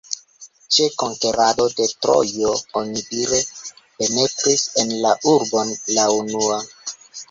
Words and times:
Ĉe 0.77 0.87
konkerado 1.01 1.67
de 1.81 1.87
Trojo 2.07 2.55
onidire 2.83 3.45
penetris 3.85 4.69
en 4.85 4.99
la 5.07 5.17
urbon 5.39 5.81
la 5.97 6.13
unua. 6.21 6.65